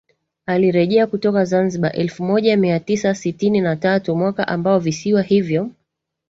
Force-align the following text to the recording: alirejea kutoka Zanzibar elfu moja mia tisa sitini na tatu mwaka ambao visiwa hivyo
alirejea 0.45 1.07
kutoka 1.07 1.45
Zanzibar 1.45 1.95
elfu 1.99 2.23
moja 2.23 2.57
mia 2.57 2.79
tisa 2.79 3.15
sitini 3.15 3.61
na 3.61 3.75
tatu 3.75 4.15
mwaka 4.15 4.47
ambao 4.47 4.79
visiwa 4.79 5.21
hivyo 5.21 5.71